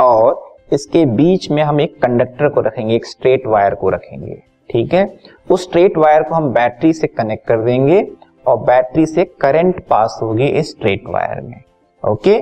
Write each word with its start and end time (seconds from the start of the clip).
और 0.01 0.55
इसके 0.73 1.05
बीच 1.05 1.51
में 1.51 1.63
हम 1.63 1.81
एक 1.81 2.01
कंडक्टर 2.01 2.49
को 2.49 2.61
रखेंगे, 2.61 2.95
एक 2.95 3.05
स्ट्रेट 3.05 3.47
वायर 3.47 3.75
को 3.75 3.89
रखेंगे, 3.89 4.43
ठीक 4.69 4.93
है? 4.93 5.19
उस 5.51 5.63
स्ट्रेट 5.63 5.97
वायर 5.97 6.23
को 6.23 6.35
हम 6.35 6.49
बैटरी 6.49 6.93
से 6.93 7.07
कनेक्ट 7.07 7.47
कर 7.47 7.57
देंगे। 7.57 8.11
और 8.49 8.57
बैटरी 8.59 9.05
से 9.05 9.23
करंट 9.41 9.83
पास 9.87 10.19
होगी 10.21 10.47
इस 10.47 10.69
स्ट्रेट 10.69 11.03
वायर 11.07 11.41
में, 11.41 11.61
ओके? 12.03 12.39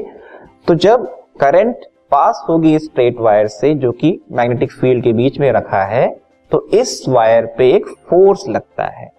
तो 0.67 0.75
जब 0.75 1.05
करंट 1.39 1.85
पास 2.11 2.43
होगी 2.49 2.75
इस 2.75 2.85
स्ट्रेट 2.85 3.19
वायर 3.19 3.47
से, 3.47 3.73
जो 3.75 3.91
कि 3.91 4.19
मैग्नेटिक 4.31 4.71
फ़ील्ड 4.71 5.03
के 5.03 5.13
बीच 5.13 5.39
में 5.39 5.51
रखा 5.51 5.83
है 5.85 6.07
तो 6.51 6.67
इस 6.73 7.03
वायर 7.09 7.45
पे 7.57 7.69
एक 7.71 7.87
फोर्स 8.09 8.47
लगता 8.49 8.85
है। 8.89 9.09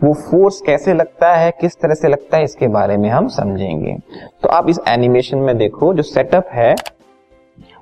वो 0.00 0.12
फोर्स 0.14 0.60
कैसे 0.60 0.94
लगता 0.94 1.32
है, 1.34 1.50
किस 1.60 1.76
तरह 1.80 1.94
से 1.94 2.08
लगता 2.08 2.36
है, 2.36 2.44
इसके 2.44 2.68
बारे 2.68 2.96
में 2.96 3.08
हम 3.10 3.28
समझेंगे। 3.28 3.96
तो 4.42 4.48
आप 4.48 4.68
इस 4.68 4.80
एनिमेशन 4.88 5.38
में 5.38 5.56
देखो, 5.58 5.92
जो 5.94 6.02
सेटअप 6.02 6.48
है, 6.52 6.74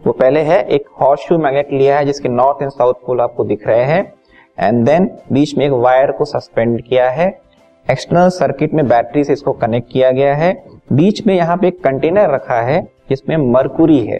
वो 0.07 0.13
पहले 0.13 0.41
है, 0.43 0.63
एक 0.65 0.89
हॉर्स 1.01 1.21
शू 1.21 1.39
मैग्नेट 1.39 1.73
लिया 1.73 1.99
है, 1.99 2.05
जिसके 2.05 2.29
नॉर्थ 2.29 2.63
एंड 2.63 2.71
साउथ 2.71 2.95
पोल 3.07 3.21
आपको 3.21 3.45
दिख 3.45 3.67
रहे 3.67 3.85
हैं, 3.85 4.13
एंड 4.59 4.85
देन 4.87 5.11
बीच 5.33 5.57
में 5.59 5.65
एक 5.67 5.73
वायर 5.75 6.13
को 6.13 6.25
सस्पेंड 6.27 6.81
किया 6.83 7.09
है 7.11 7.31
एक्सटर्नल 7.91 8.29
सर्किट 8.29 8.75
में 8.75 8.87
बैटरी 8.89 9.23
से 9.25 9.33
इसको 9.33 9.53
कनेक्ट 9.53 9.91
किया 9.93 10.11
गया 10.11 10.35
है। 10.35 10.53
बीच 10.93 11.27
में 11.27 11.35
यहाँ 11.35 11.57
पे 11.57 11.69
एक 11.69 11.83
कंटेनर 11.85 12.31
रखा 12.31 12.61
है, 12.63 12.83
जिसमें 13.09 13.37
मरकुरी 13.53 13.99
है, 13.99 14.19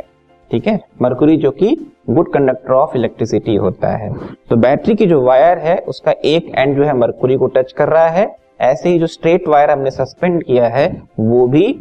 ठीक 0.51 0.67
है? 0.67 0.79
मरकुरी 1.03 1.37
जो 1.37 1.51
कि 1.51 1.77
गुड 2.11 2.33
कंडक्टर 2.33 2.73
ऑफ़ 2.73 2.97
इलेक्ट्रिसिटी 2.97 3.55
होता 3.57 3.89
है। 3.89 4.13
तो 4.51 4.57
बैटरी 4.57 4.95
की 4.95 5.07
जो 5.07 5.21
वायर 5.23 5.59
है, 5.59 5.77
उसका 5.79 6.15
एक 6.25 6.51
एंड 6.55 6.77
जो 6.77 6.85
है 6.85 6.97
मरकुरी 6.97 7.37
को 7.37 7.47
टच 7.47 7.73
कर 7.73 7.89
रहा 7.89 8.09
है। 8.09 8.29
ऐसे 8.61 8.89
ही 8.89 8.99
जो 8.99 9.07
स्ट्रेट 9.07 9.49
वायर 9.49 9.71
हमने 9.71 9.91
सस्पेंड 9.91 10.43
किया 10.45 10.69
है, 10.69 10.91
वो 11.21 11.47
भी 11.47 11.79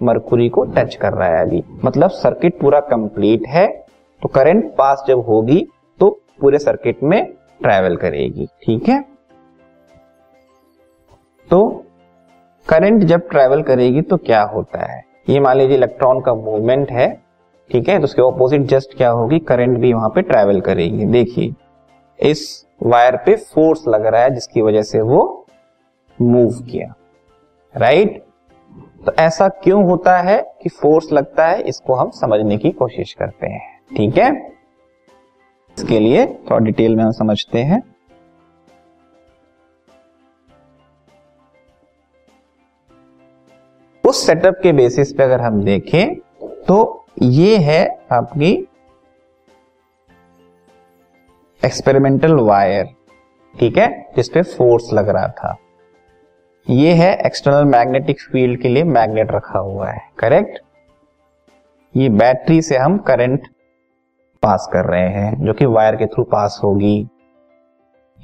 मरकुरी 0.00 0.48
को 0.48 0.64
टच 0.66 0.94
कर 0.94 1.12
रहा 1.12 1.28
है 1.28 1.40
अभी। 1.40 1.62
मतलब 1.84 2.10
सर्किट 2.10 2.58
पूरा 2.60 2.80
कंप्लीट 2.80 3.46
है 3.48 3.66
तो 4.22 4.28
करंट 4.28 4.64
पास 4.78 5.04
जब 5.08 5.20
होगी 5.20 5.66
तो 6.00 6.10
पूरे 6.40 6.58
सर्किट 6.58 7.02
में 7.02 7.24
ट्रेवल 7.62 7.96
करेगी, 7.96 8.46
ठीक 8.62 8.88
है? 8.88 9.04
तो 11.50 11.84
करंट 12.68 13.02
जब 13.02 13.28
ट्रेवल 13.28 13.62
करेगी 13.62 14.02
तो 14.02 14.16
क्या 14.16 14.42
होता 14.42 14.92
है? 14.92 15.04
ये 15.28 15.40
मान 15.40 15.56
लीजिए 15.56 15.76
इलेक्ट्रॉन 15.76 16.20
का 16.20 16.34
मूवमेंट 16.34 16.90
है, 16.90 17.20
ठीक 17.70 17.88
है? 17.88 17.98
तो 17.98 18.04
उसके 18.04 18.22
ऑपोजिट 18.22 18.62
जस्ट 18.62 18.96
क्या 18.96 19.10
होगी? 19.10 19.38
करंट 19.38 19.78
भी 19.78 19.92
वहाँ 19.92 20.08
पे 20.08 20.22
ट्रेवल 20.22 20.60
करेगी। 20.60 21.04
देखिए, 21.04 21.52
इस 22.30 22.66
वायर 22.82 23.16
पे 23.16 23.36
फोर्स 23.36 23.84
लग 23.88 24.06
रहा 24.06 24.22
है, 24.22 24.30
जिसकी 24.30 24.62
वजह 24.62 24.82
से 24.82 25.00
वो 25.00 25.46
मूव 26.22 26.50
किया। 26.50 26.94
राइट 27.76 28.22
तो 29.06 29.12
ऐसा 29.12 29.48
क्यों 29.48 29.84
होता 29.84 30.16
है 30.18 30.42
कि 30.62 30.68
फोर्स 30.68 31.12
लगता 31.12 31.46
है? 31.46 31.60
इसको 31.62 31.94
हम 31.94 32.10
समझने 32.10 32.58
की 32.58 32.70
कोशिश 32.70 33.12
करते 33.12 33.46
हैं। 33.46 33.80
ठीक 33.96 34.18
है? 34.18 34.52
इसके 35.78 35.98
लिए 36.00 36.26
थोड़ा 36.26 36.58
डिटेल 36.58 36.96
में 36.96 37.04
हम 37.04 37.10
समझते 37.10 37.58
हैं। 37.58 37.89
उस 44.10 44.24
सेटअप 44.26 44.54
के 44.62 44.72
बेसिस 44.72 45.12
पे 45.12 45.22
अगर 45.22 45.40
हम 45.40 45.60
देखें 45.64 46.14
तो 46.68 46.76
ये 47.22 47.56
है 47.56 47.82
आपकी 48.12 48.52
एक्सपेरिमेंटल 51.62 52.34
वायर 52.38 52.88
ठीक 53.54 53.76
है? 53.78 53.88
जिसपे 54.16 54.42
फोर्स 54.42 54.92
लग 54.92 55.08
रहा 55.08 55.28
था। 55.28 55.54
ये 56.70 56.92
है 56.92 57.12
एक्सटर्नल 57.26 57.64
मैग्नेटिक 57.64 58.20
फ़ील्ड 58.22 58.60
के 58.62 58.68
लिए 58.68 58.84
मैग्नेट 58.84 59.30
रखा 59.32 59.58
हुआ 59.58 59.90
है 59.90 60.00
करेक्ट 60.18 60.58
ये 61.94 62.08
बैटरी 62.08 62.60
से 62.62 62.76
हम 62.76 62.98
करंट 62.98 63.46
पास 64.42 64.68
कर 64.72 64.84
रहे 64.84 65.08
हैं, 65.08 65.44
जो 65.44 65.52
कि 65.52 65.66
वायर 65.66 65.96
के 65.96 66.06
थ्रू 66.06 66.24
पास 66.24 66.60
होगी। 66.64 67.08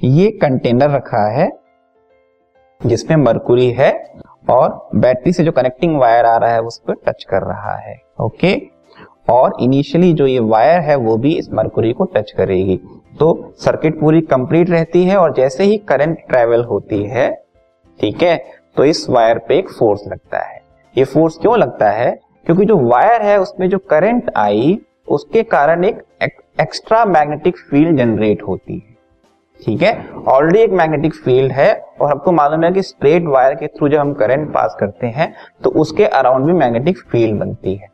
ये 0.04 0.30
कंटेनर 0.42 0.90
रखा 0.90 1.26
है, 1.30 1.48
जिसमें 2.80 3.16
मरकुरी 3.16 3.70
है 3.70 3.95
और 4.50 4.88
बैटरी 4.94 5.32
से 5.32 5.44
जो 5.44 5.52
कनेक्टिंग 5.52 5.98
वायर 5.98 6.24
आ 6.24 6.36
रहा 6.36 6.50
है 6.50 6.60
उस 6.60 6.78
पर 6.78 6.94
टच 6.94 7.24
कर 7.24 7.42
रहा 7.42 7.76
है 7.76 8.02
ओके 8.20 8.76
और 9.30 9.52
इनिशियली 9.60 10.12
जो 10.12 10.26
ये 10.26 10.38
वायर 10.38 10.80
है, 10.80 10.96
वो 10.96 11.16
भी 11.16 11.38
इस 11.38 11.52
मरकुरी 11.52 11.92
को 11.92 12.04
टच 12.04 12.30
करेगी। 12.30 12.80
तो 13.18 13.52
सर्किट 13.58 14.00
पूरी 14.00 14.20
कंप्लीट 14.20 14.70
रहती 14.70 15.04
है 15.04 15.16
और 15.16 15.32
जैसे 15.32 15.64
ही 15.64 15.76
करंट 15.76 16.18
ट्रेवल 16.28 16.64
होती 16.64 17.02
है, 17.02 17.42
ठीक 18.00 18.22
है? 18.22 18.44
तो 18.76 18.84
इस 18.84 19.10
वायर 19.10 19.38
पे 19.38 19.58
एक 19.58 19.68
फोर्स 19.68 20.00
लगता 20.08 20.38
है। 20.38 20.60
ये 20.98 21.04
फोर्स 21.04 21.38
क्यों 21.38 21.58
लगता 21.58 21.90
है? 21.90 22.20
क्योंकि 22.46 22.64
जो 22.64 22.76
वायर 22.78 23.22
है, 23.22 23.40
उसमें 23.40 23.68
जो 23.68 23.78
करंट 23.78 24.30
आई, 24.36 24.78
उसके 25.08 25.42
कारण 25.42 25.84
एक 25.84 26.02
एक्स्ट्रा 26.60 27.04
मैग्नेटिक 27.04 27.56
फ़ील्ड 27.58 27.98
जनरेट 27.98 28.42
होती 28.42 28.74
है। 28.74 28.96
ठीक 29.64 29.82
है? 29.82 30.08
ऑलरेडी 30.28 30.58
एक 30.58 30.70
मैग्नेटिक 30.70 31.14
फ़ील्ड 31.14 31.52
है 31.52 31.85
और 32.00 32.10
हमको 32.10 32.32
मालूम 32.32 32.64
है 32.64 32.70
कि 32.72 32.82
स्ट्रेट 32.82 33.24
वायर 33.26 33.54
के 33.54 33.66
थ्रू 33.68 33.88
जब 33.88 33.98
हम 33.98 34.12
करंट 34.14 34.52
पास 34.54 34.76
करते 34.80 35.06
हैं 35.08 35.32
तो 35.64 35.70
उसके 35.80 36.06
अराउंड 36.06 36.46
भी 36.46 36.52
मैग्नेटिक 36.52 36.98
फ़ील्ड 37.02 37.38
बनती 37.40 37.74
है। 37.74 37.88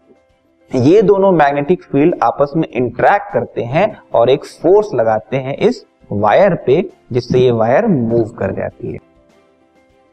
ये 0.70 1.00
दोनों 1.02 1.30
मैग्नेटिक 1.32 1.82
फ़ील्ड 1.82 2.14
आपस 2.22 2.52
में 2.56 2.66
इंटरेक्ट 2.66 3.32
करते 3.32 3.62
हैं 3.64 3.86
और 4.14 4.30
एक 4.30 4.44
फोर्स 4.44 4.94
लगाते 4.94 5.36
हैं 5.36 5.56
इस 5.58 5.84
वायर 6.10 6.54
पे, 6.66 6.80
जिससे 7.12 7.38
ये 7.38 7.50
वायर 7.52 7.86
मूव 7.86 8.28
कर 8.30 8.52
जाती 8.52 8.92
है। 8.92 8.98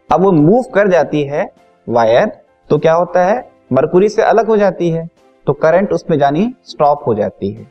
अब 0.10 0.24
वो 0.24 0.32
मूव 0.32 0.64
कर 0.74 0.88
जाती 0.88 1.24
है 1.24 1.50
वायर 1.88 2.32
तो 2.70 2.78
क्या 2.78 2.94
होता 2.94 3.26
है? 3.26 3.48
मरकुरी 3.74 4.10
से 4.10 4.22
अलग 4.22 4.48
हो 4.48 4.58
जाती 4.58 4.90
है 4.90 5.08
तो 5.48 5.54
करंट 5.56 5.94
उसमें 5.94 6.18
जानी 6.20 6.54
स्टॉप 6.66 7.08
हो 7.08 7.14
जाती 7.16 7.52
है। 7.52 7.64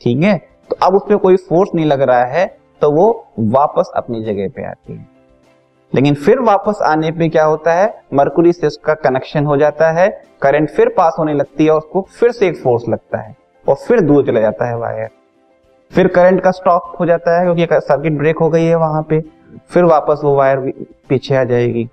ठीक 0.00 0.22
है? 0.22 0.36
तो 0.70 0.76
अब 0.82 0.94
उसमें 0.94 1.18
कोई 1.18 1.36
फोर्स 1.38 1.70
नहीं 1.74 1.86
लग 1.86 2.02
रहा 2.02 2.24
है 2.26 2.46
तो 2.82 2.90
वो 2.92 3.10
वापस 3.38 3.90
अपनी 3.96 4.22
जगह 4.24 4.48
पे 4.48 4.64
आती 4.64 4.92
है। 4.92 5.06
लेकिन 5.92 6.14
फिर 6.14 6.40
वापस 6.40 6.78
आने 6.82 7.10
पे 7.10 7.28
क्या 7.28 7.44
होता 7.44 7.74
है? 7.74 7.86
मरकुरी 8.14 8.52
से 8.52 8.66
उसका 8.66 8.94
कनेक्शन 8.94 9.44
हो 9.44 9.56
जाता 9.56 9.90
है 9.90 10.08
करंट 10.42 10.70
फिर 10.70 10.88
पास 10.88 11.16
होने 11.18 11.34
लगती 11.34 11.64
है, 11.64 11.70
उसको 11.70 12.06
फिर 12.10 12.30
से 12.30 12.46
एक 12.48 12.56
फोर्स 12.56 12.88
लगता 12.88 13.18
है, 13.18 13.34
और 13.66 13.74
फिर 13.76 14.00
दूर 14.00 14.26
चला 14.26 14.40
जाता 14.40 14.68
है 14.68 14.76
वायर 14.76 15.08
फिर 15.92 16.06
करंट 16.06 16.40
का 16.40 16.50
स्टॉप 16.50 16.96
हो 17.00 17.06
जाता 17.06 17.38
है, 17.38 17.44
क्योंकि 17.44 17.80
सर्किट 17.80 18.12
ब्रेक 18.12 18.38
हो 18.38 18.48
गई 18.50 18.64
है 18.64 18.74
वहाँ 18.74 19.02
पे, 19.02 19.20
फिर 19.70 19.84
वापस 19.84 20.20
वो 20.24 20.34
वायर 20.34 20.72
पीछे 21.08 21.36
आ 21.36 21.44
जाएगी। 21.44 21.88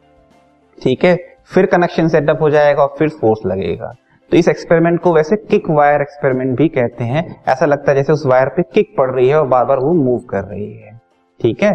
ठीक 0.78 1.04
है? 1.06 1.18
फिर 1.46 1.66
कनेक्शन 1.66 2.08
सेटअप 2.08 2.42
हो 2.42 2.50
जाएगा 2.50 2.84
और 2.84 2.96
फिर 3.00 3.10
फोर्स 3.12 3.46
लगेगा। 3.46 3.94
तो 4.32 4.38
इस 4.38 4.48
एक्सपेरिमेंट 4.48 5.00
को 5.02 5.14
वैसे 5.14 5.36
किक 5.36 5.70
वायर 5.70 6.02
एक्सपेरिमेंट 6.02 6.58
भी 6.58 6.68
कहते 6.68 7.04
हैं। 7.04 7.24
ऐसा 7.48 7.66
लगता 7.66 7.92
है 7.92 7.98
जैसे 7.98 8.14
उस 8.14 8.26
वायर 8.26 8.50
पे 8.50 8.64
किक 8.64 8.96
पड़ 8.98 9.10
रही 9.12 9.28
है 9.28 9.40
और 9.40 9.48
बार 9.48 9.66
बार 9.66 9.80
वो 9.80 9.94
मूव 9.94 10.20
कर 10.20 10.44
रही 10.44 10.72
है। 10.74 11.00
ठीक 11.42 11.64
है? 11.64 11.74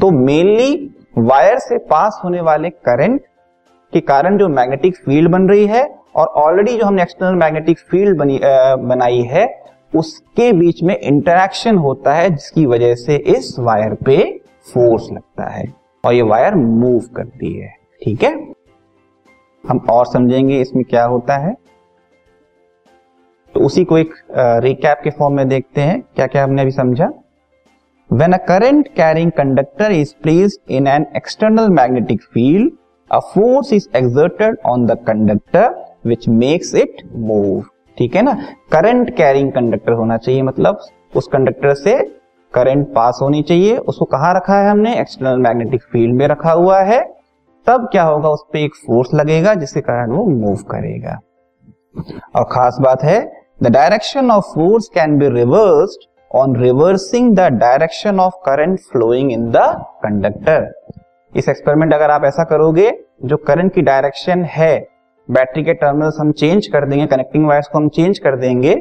तो 0.00 0.10
मेनली 0.10 0.74
वायर 1.18 1.58
से 1.58 1.78
पास 1.90 2.20
होने 2.24 2.40
वाले 2.40 2.70
करंट 2.70 3.20
के 3.92 4.00
कारण 4.00 4.36
जो 4.38 4.48
मैग्नेटिक 4.48 4.96
फ़ील्ड 4.96 5.30
बन 5.30 5.48
रही 5.48 5.66
है 5.66 5.82
और 6.16 6.26
ऑलरेडी 6.26 6.76
जो 6.78 6.84
हमने 6.86 7.02
एक्सटर्नल 7.02 7.34
मैग्नेटिक 7.34 7.78
फ़ील्ड 7.80 8.18
बनाई 8.82 9.20
है, 9.22 9.46
उसके 9.92 10.52
बीच 10.52 10.82
में 10.82 10.96
इंटरेक्शन 10.96 11.76
होता 11.76 12.14
है, 12.14 12.28
जिसकी 12.30 12.66
वजह 12.66 12.94
से 12.94 13.16
इस 13.16 13.54
वायर 13.58 13.94
पे 14.06 14.16
फोर्स 14.66 15.08
लगता 15.12 15.48
है 15.50 15.64
और 16.04 16.14
ये 16.14 16.22
वायर 16.22 16.54
मूव 16.54 17.00
करती 17.16 17.52
है। 17.52 17.72
ठीक 18.02 18.22
है? 18.22 18.32
हम 19.64 19.78
और 19.90 20.06
समझेंगे 20.06 20.60
इसमें 20.60 20.84
क्या 20.84 21.04
होता 21.04 21.36
है। 21.36 21.54
तो 23.54 23.60
उसी 23.60 23.84
को 23.84 23.98
एक 23.98 24.14
रिकैप 24.64 25.00
के 25.04 25.10
फॉर्म 25.10 25.34
में 25.34 25.48
देखते 25.48 25.80
हैं। 25.80 26.00
क्या 26.16 26.26
क्या 26.26 26.44
हमने 26.44 26.62
अभी 26.62 26.70
समझा? 26.70 27.10
When 28.10 28.32
a 28.32 28.36
current 28.36 28.86
carrying 28.88 29.30
conductor 29.30 29.92
is 29.92 30.12
placed 30.22 30.70
in 30.72 30.86
an 30.86 31.06
external 31.16 31.68
magnetic 31.70 32.22
field 32.24 32.70
a 33.10 33.18
force 33.34 33.72
is 33.72 33.88
exerted 33.96 34.56
on 34.66 34.86
the 34.86 34.96
conductor 35.06 35.74
which 36.06 36.28
makes 36.28 36.74
it 36.74 37.02
move 37.16 37.62
ठीक 37.98 38.16
है 38.16 38.22
ना? 38.22 38.34
करंट 38.72 39.14
कैरिंग 39.16 39.52
कंडक्टर 39.52 39.92
होना 39.92 40.16
चाहिए 40.16 40.42
मतलब 40.42 40.80
उस 41.16 41.28
कंडक्टर 41.32 41.74
से 41.74 41.96
करंट 42.54 42.86
पास 42.94 43.18
होनी 43.22 43.42
चाहिए। 43.42 43.76
उसको 43.76 44.04
कहा 44.04 44.32
रखा 44.32 44.58
है 44.60 44.70
हमने? 44.70 44.98
एक्सटर्नल 45.00 45.38
मैग्नेटिक 45.38 45.82
फ़ील्ड 45.82 46.14
में 46.14 46.26
रखा 46.28 46.52
हुआ 46.52 46.80
है। 46.80 47.00
तब 47.66 47.88
क्या 47.92 48.02
होगा? 48.02 48.28
उस 48.28 48.44
पर 48.52 48.58
एक 48.58 48.74
फोर्स 48.86 49.14
लगेगा, 49.14 49.54
जिसके 49.54 49.80
कारण 49.80 50.12
वो 50.12 50.24
मूव 50.26 50.62
करेगा। 50.70 51.18
और 52.36 52.44
खास 52.52 52.76
बात 52.80 53.02
है 53.04 53.20
the 53.62 53.72
direction 53.72 54.30
of 54.30 54.44
force 54.44 54.88
can 54.94 55.18
be 55.18 55.28
reversed 55.28 56.08
on 56.30 56.56
reversing 56.56 57.34
the 57.36 57.40
direction 57.52 58.20
of 58.20 58.34
current 58.46 58.80
flowing 58.92 59.32
in 59.32 59.50
the 59.50 59.60
conductor 60.02 60.72
इस 61.32 61.48
एक्सपेरिमेंट 61.48 61.94
अगर 61.94 62.10
आप 62.10 62.24
ऐसा 62.24 62.44
करोगे, 62.44 62.90
जो 63.24 63.36
करंट 63.36 63.72
की 63.74 63.82
डायरेक्शन 63.82 64.44
है 64.44 64.78
बैटरी 65.28 65.64
के 65.64 65.74
टर्मिनल्स 65.74 66.16
हम 66.20 66.32
चेंज 66.32 66.66
कर 66.66 66.86
देंगे 66.88 67.06
कनेक्टिंग 67.06 67.46
वायर्स 67.46 67.68
को 67.68 67.78
हम 67.78 67.88
चेंज 67.88 68.18
कर 68.18 68.36
देंगे, 68.36 68.74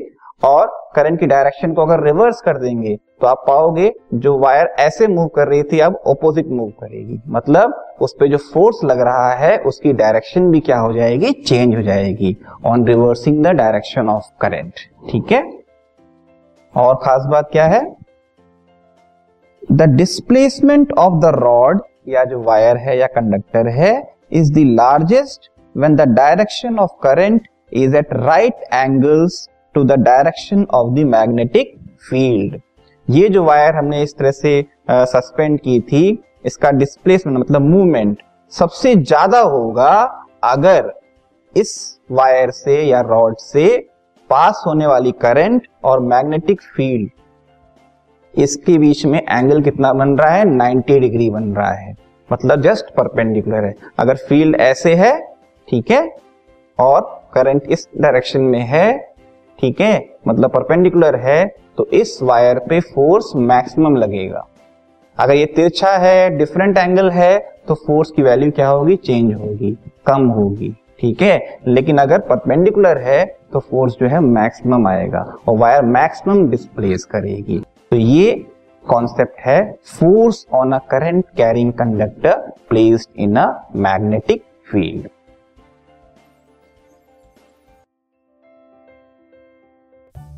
और 0.44 0.68
करंट 0.96 1.20
की 1.20 1.26
डायरेक्शन 1.26 1.74
को 1.74 1.82
अगर 1.82 2.04
रिवर्स 2.04 2.42
कर 2.42 2.58
देंगे 2.58 2.96
तो 3.22 3.28
आप 3.28 3.44
पाओगे 3.48 3.92
जो 4.16 4.38
वायर 4.40 4.68
ऐसे 4.80 5.08
मूव 5.08 5.28
कर 5.28 5.48
रही 5.48 5.64
थी, 5.64 5.80
अब 5.80 6.00
ऑपोजिट 6.08 6.48
मूव 6.48 6.70
करेगी। 6.82 7.20
मतलब 7.28 7.74
उस 8.02 8.16
पर 8.20 8.28
जो 8.28 8.38
फोर्स 8.54 8.84
लग 8.84 9.00
रहा 9.02 9.34
है, 9.36 9.58
उसकी 9.60 9.94
डायरेक्शन 9.94 10.50
भी 10.52 10.60
क्या 10.60 10.78
हो 10.80 10.94
जाएगी 10.94 11.32
चेंज 11.42 11.76
हो 11.76 11.82
जाएगी 11.82 12.36
on 12.66 12.88
reversing 12.88 13.44
the 13.46 13.56
direction 13.58 14.10
of 14.10 14.26
current 14.42 14.90
ठीक 15.12 15.32
है? 15.32 15.42
और 16.77 16.95
खास 17.03 17.25
बात 17.29 17.50
क्या 17.51 17.65
है? 17.65 17.81
The 19.71 19.81
displacement 19.95 20.91
of 21.00 21.13
the 21.21 21.31
rod 21.35 21.81
या 22.07 22.24
जो 22.24 22.41
वायर 22.44 22.77
है 22.77 22.97
या 22.97 23.07
कंडक्टर 23.15 23.68
है 23.69 23.91
is 24.31 24.53
the 24.53 24.63
largest 24.75 25.50
when 25.75 25.95
the 25.95 26.07
direction 26.15 26.77
of 26.79 26.91
current 27.03 27.47
is 27.74 27.95
at 27.95 28.13
right 28.13 28.63
angles 28.74 29.47
to 29.75 29.83
the 29.83 30.00
direction 30.01 30.65
of 30.74 30.94
the 30.95 31.06
magnetic 31.07 31.75
field 32.09 32.59
ये 33.07 33.27
जो 33.29 33.44
वायर 33.44 33.75
हमने 33.75 34.01
इस 34.03 34.18
तरह 34.18 34.31
से 34.31 34.62
सस्पेंड 34.89 35.59
की 35.59 35.79
थी, 35.81 36.24
इसका 36.45 36.71
डिस्प्लेसमेंट 36.71 37.38
मतलब 37.38 37.62
मूवमेंट 37.63 38.21
सबसे 38.53 38.95
ज़्यादा 38.95 39.39
होगा 39.41 39.94
अगर 40.45 40.91
इस 41.56 41.75
वायर 42.12 42.51
से 42.53 42.81
या 42.83 43.01
रॉड 43.01 43.38
से 43.39 43.68
पास 44.29 44.63
होने 44.68 44.88
वाली 44.88 45.12
करंट 45.12 45.68
और 45.83 46.00
मैग्नेटिक 46.00 46.62
फ़ील्ड, 46.75 47.09
इसके 48.33 48.77
बीच 48.77 49.06
में 49.06 49.19
एंगल 49.21 49.62
कितना 49.62 49.91
बन 49.94 50.18
रहा 50.18 50.31
है? 50.31 50.44
90 50.47 51.00
डिग्री 51.00 51.29
बन 51.29 51.44
रहा 51.53 51.71
है। 51.71 51.95
मतलब 52.29 52.62
जस्ट 52.62 52.94
परपेंडिकुलर 52.95 53.63
है। 53.63 53.74
अगर 54.00 54.15
फ़ील्ड 54.19 54.56
ऐसे 54.56 54.94
है, 54.95 55.15
ठीक 55.68 55.91
है? 55.91 56.09
और 56.79 57.01
करंट 57.33 57.63
इस 57.63 57.88
डायरेक्शन 57.97 58.41
में 58.41 58.59
है, 58.62 58.97
ठीक 59.59 59.81
है? 59.81 60.09
मतलब 60.27 60.51
परपेंडिकुलर 60.51 61.15
है 61.19 61.45
तो 61.77 61.85
इस 61.94 62.19
वायर 62.24 62.59
पे 62.59 62.79
फोर्स 62.79 63.31
मैक्सिमम 63.35 63.95
लगेगा। 63.95 64.45
अगर 65.18 65.35
ये 65.35 65.45
तिरछा 65.45 65.91
है 65.97 66.29
डिफरेंट 66.38 66.77
एंगल 66.77 67.09
है 67.12 67.38
तो 67.68 67.74
फोर्स 67.77 68.12
की 68.12 68.21
वैल्यू 68.21 68.51
क्या 68.51 68.68
होगी? 68.68 68.95
चेंज 68.95 69.33
होगी, 69.33 69.77
कम 70.06 70.27
होगी। 70.27 70.74
ठीक 71.00 71.22
है? 71.22 71.60
लेकिन 71.68 71.98
अगर 71.98 72.20
परपेंडिकुलर 72.20 72.98
है 72.98 73.24
तो 73.54 73.60
फोर्स 73.60 73.94
जो 73.94 74.08
है 74.08 74.20
मैक्सिमम 74.20 74.88
आएगा 74.88 75.20
और 75.48 75.58
वायर 75.58 75.82
मैक्सिमम 75.86 76.50
डिस्प्लेस 76.50 77.04
करेगी। 77.06 77.60
तो 77.92 77.96
ये 77.96 78.34
कॉन्सेप्ट 78.86 79.40
है 79.40 79.60
force 79.86 80.46
on 80.54 80.72
a 80.72 80.78
current 80.92 81.26
carrying 81.38 81.72
conductor 81.74 82.38
placed 82.70 83.20
in 83.20 83.36
a 83.36 83.46
magnetic 83.76 84.44
field 84.72 85.08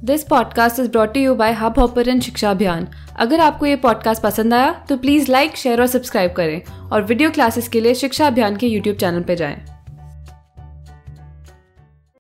this 0.04 0.24
podcast 0.24 0.80
is 0.80 0.92
brought 0.92 1.18
you 1.18 1.36
by 1.36 1.52
Hub 1.54 1.80
Hopper 1.80 2.20
शिक्षा 2.20 2.52
अभियान 2.52 2.88
अगर 3.20 3.40
आपको 3.40 3.66
ये 3.66 3.76
पॉडकास्ट 3.76 4.24
पसंद 4.24 4.54
आया 4.54 4.72
तो 4.90 4.98
प्लीज़ 4.98 5.32
लाइक 5.32 5.56
शेयर 5.56 5.82
और 5.82 5.88
सब्सक्राइब 5.88 6.32
करें। 6.32 6.62
और 6.92 7.04
वीडियो 7.04 7.32
क्लासेस 7.32 7.68
के 7.68 7.82
लिए 7.82 7.94
शिक्षा 7.96 8.28
अभियान 8.28 8.56
के 8.56 8.68
यूट्यूब 8.68 8.96
चैनल 8.96 9.24
पर 9.24 9.36
जाएँ। 9.36 9.79